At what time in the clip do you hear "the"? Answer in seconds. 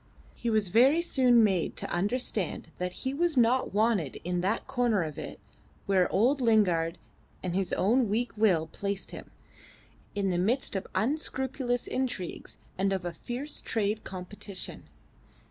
10.31-10.39